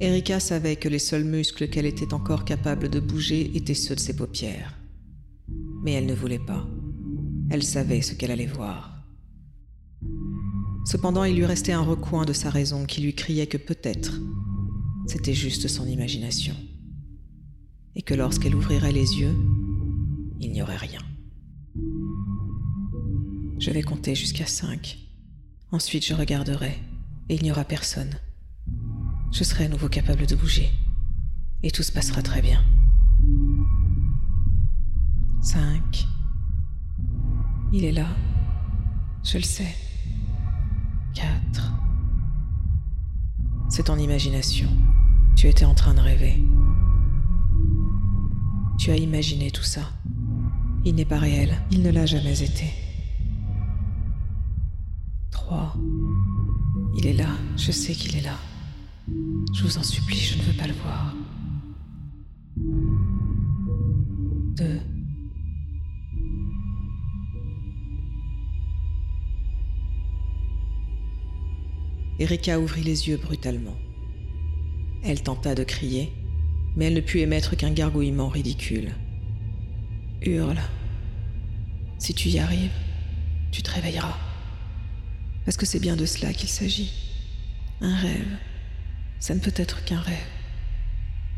[0.00, 4.00] Erika savait que les seuls muscles qu'elle était encore capable de bouger étaient ceux de
[4.00, 4.78] ses paupières.
[5.82, 6.66] Mais elle ne voulait pas.
[7.50, 9.04] Elle savait ce qu'elle allait voir.
[10.86, 14.18] Cependant, il lui restait un recoin de sa raison qui lui criait que peut-être
[15.06, 16.54] c'était juste son imagination.
[17.94, 19.34] Et que lorsqu'elle ouvrirait les yeux,
[20.40, 21.00] il n'y aurait rien.
[23.60, 24.98] Je vais compter jusqu'à cinq.
[25.70, 26.78] Ensuite, je regarderai
[27.28, 28.18] et il n'y aura personne
[29.32, 30.70] je serai à nouveau capable de bouger.
[31.62, 32.62] Et tout se passera très bien.
[35.42, 36.06] 5.
[37.72, 38.06] Il est là.
[39.22, 39.74] Je le sais.
[41.14, 41.72] 4.
[43.68, 44.68] C'est ton imagination.
[45.36, 46.42] Tu étais en train de rêver.
[48.78, 49.92] Tu as imaginé tout ça.
[50.84, 51.54] Il n'est pas réel.
[51.70, 52.72] Il ne l'a jamais été.
[55.30, 55.74] 3.
[56.96, 57.28] Il est là.
[57.56, 58.36] Je sais qu'il est là.
[59.52, 61.14] Je vous en supplie, je ne veux pas le voir.
[64.56, 64.80] Deux.
[72.18, 73.76] Erika ouvrit les yeux brutalement.
[75.02, 76.12] Elle tenta de crier,
[76.76, 78.90] mais elle ne put émettre qu'un gargouillement ridicule.
[80.20, 80.60] Hurle.
[81.98, 82.76] Si tu y arrives,
[83.50, 84.29] tu te réveilleras.
[85.44, 86.92] Parce que c'est bien de cela qu'il s'agit.
[87.80, 88.36] Un rêve.
[89.18, 90.16] Ça ne peut être qu'un rêve.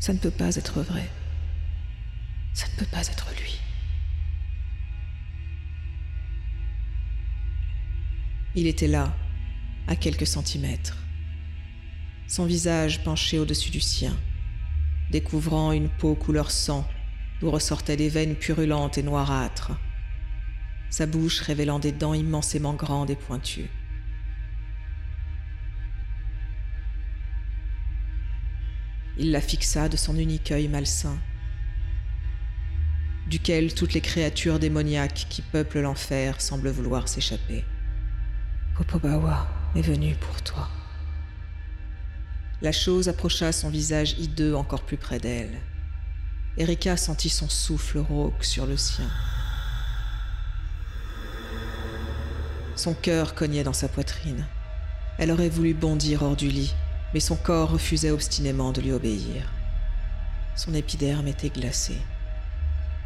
[0.00, 1.08] Ça ne peut pas être vrai.
[2.52, 3.58] Ça ne peut pas être lui.
[8.56, 9.12] Il était là,
[9.88, 10.96] à quelques centimètres,
[12.28, 14.16] son visage penché au-dessus du sien,
[15.10, 16.88] découvrant une peau couleur sang
[17.40, 19.72] d'où ressortaient des veines purulentes et noirâtres,
[20.88, 23.68] sa bouche révélant des dents immensément grandes et pointues.
[29.16, 31.16] Il la fixa de son unique œil malsain,
[33.28, 37.64] duquel toutes les créatures démoniaques qui peuplent l'enfer semblent vouloir s'échapper.
[38.76, 40.68] Popobawa est venu pour toi.
[42.60, 45.60] La chose approcha son visage hideux encore plus près d'elle.
[46.56, 49.10] Erika sentit son souffle rauque sur le sien.
[52.76, 54.46] Son cœur cognait dans sa poitrine.
[55.18, 56.74] Elle aurait voulu bondir hors du lit,
[57.14, 59.48] mais son corps refusait obstinément de lui obéir.
[60.56, 61.96] Son épiderme était glacé,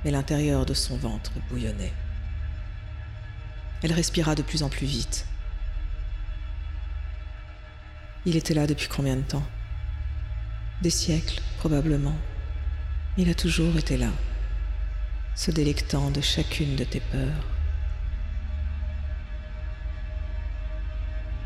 [0.03, 1.93] mais l'intérieur de son ventre bouillonnait.
[3.83, 5.27] Elle respira de plus en plus vite.
[8.25, 9.47] Il était là depuis combien de temps?
[10.81, 12.17] Des siècles, probablement.
[13.19, 14.11] Il a toujours été là,
[15.35, 17.45] se délectant de chacune de tes peurs.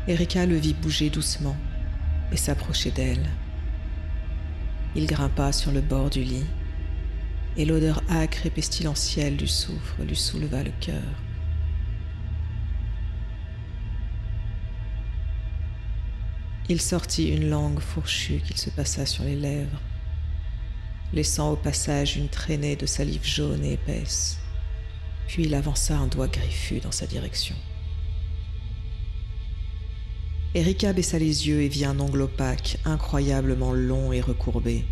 [0.07, 1.57] Erika le vit bouger doucement,
[2.33, 3.29] et s'approcher d'elle.
[4.95, 6.45] Il grimpa sur le bord du lit,
[7.55, 11.01] et l'odeur âcre et pestilentielle du soufre lui souleva le cœur.
[16.69, 19.81] Il sortit une langue fourchue qu'il se passa sur les lèvres,
[21.11, 24.39] laissant au passage une traînée de salive jaune et épaisse,
[25.27, 27.55] puis il avança un doigt griffu dans sa direction.
[30.55, 34.85] Erika baissa les yeux et vit un ongle opaque, incroyablement long et recourbé,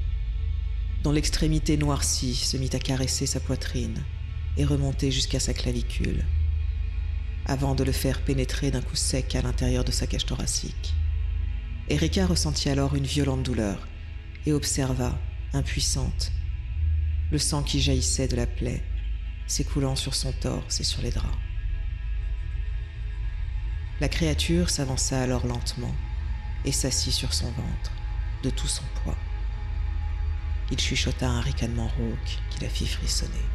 [1.03, 4.03] dont l'extrémité noircie se mit à caresser sa poitrine
[4.57, 6.25] et remonter jusqu'à sa clavicule,
[7.45, 10.95] avant de le faire pénétrer d'un coup sec à l'intérieur de sa cage thoracique.
[11.89, 13.87] Erika ressentit alors une violente douleur
[14.47, 15.15] et observa,
[15.53, 16.31] impuissante,
[17.31, 18.81] le sang qui jaillissait de la plaie,
[19.45, 21.50] s'écoulant sur son torse et sur les draps.
[24.01, 25.93] La créature s'avança alors lentement
[26.65, 27.91] et s'assit sur son ventre,
[28.41, 29.15] de tout son poids.
[30.71, 33.45] Il chuchota un ricanement rauque qui la fit frissonner.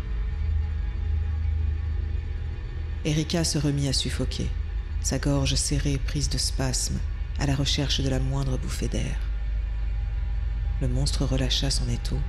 [3.04, 4.48] Erika se remit à suffoquer,
[5.00, 7.00] sa gorge serrée prise de spasmes,
[7.40, 9.18] à la recherche de la moindre bouffée d'air.
[10.80, 12.20] Le monstre relâcha son étau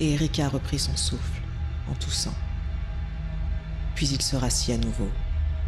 [0.00, 1.40] et Erika reprit son souffle
[1.88, 2.36] en toussant.
[3.94, 5.10] Puis il se rassit à nouveau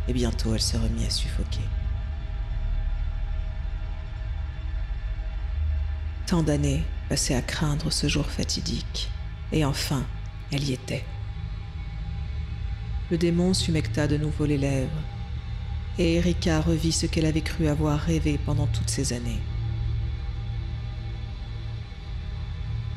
[0.09, 1.61] et bientôt elle se remit à suffoquer.
[6.27, 9.11] Tant d'années passées à craindre ce jour fatidique,
[9.53, 10.05] et enfin,
[10.51, 11.05] elle y était.
[13.11, 15.03] Le démon s'humecta de nouveau les lèvres,
[15.99, 19.41] et Erika revit ce qu'elle avait cru avoir rêvé pendant toutes ces années.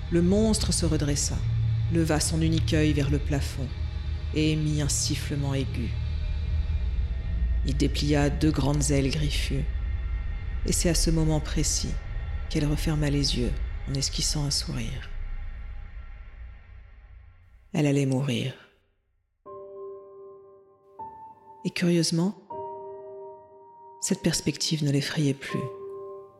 [0.09, 1.37] Le monstre se redressa,
[1.93, 3.67] leva son unique œil vers le plafond
[4.33, 5.89] et émit un sifflement aigu.
[7.67, 9.65] Il déplia deux grandes ailes griffues.
[10.65, 11.93] Et c'est à ce moment précis
[12.49, 13.51] qu'elle referma les yeux
[13.89, 15.09] en esquissant un sourire.
[17.73, 18.53] Elle allait mourir.
[21.65, 22.35] Et curieusement,
[23.99, 25.59] cette perspective ne l'effrayait plus.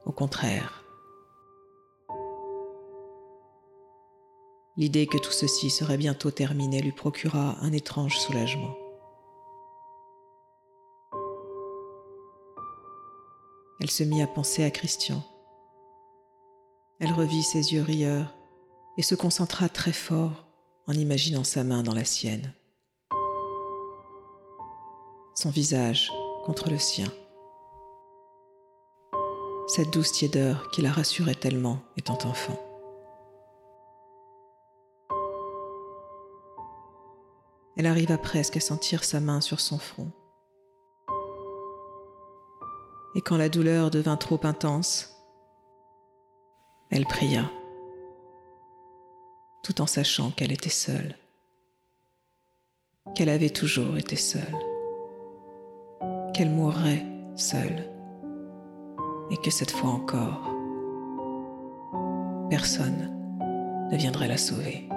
[0.06, 0.86] Au contraire.
[4.78, 8.78] L'idée que tout ceci serait bientôt terminé lui procura un étrange soulagement.
[13.80, 15.24] Elle se mit à penser à Christian.
[17.00, 18.36] Elle revit ses yeux rieurs
[18.98, 20.48] et se concentra très fort
[20.88, 22.54] en imaginant sa main dans la sienne.
[25.36, 26.12] Son visage
[26.44, 27.12] contre le sien.
[29.68, 32.60] Cette douce tiédeur qui la rassurait tellement étant enfant.
[37.76, 40.12] Elle arriva presque à sentir sa main sur son front
[43.16, 45.14] et quand la douleur devint trop intense,
[46.90, 47.50] elle pria,
[49.64, 51.16] tout en sachant qu'elle était seule,
[53.16, 54.42] qu'elle avait toujours été seule,
[56.34, 57.06] qu'elle mourrait
[57.36, 57.90] seule,
[59.32, 60.50] et que cette fois encore,
[62.50, 64.88] personne ne viendrait la sauver.